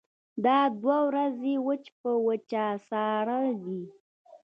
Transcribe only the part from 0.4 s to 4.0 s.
دا دوه ورځې وچ په وچه ساړه دي.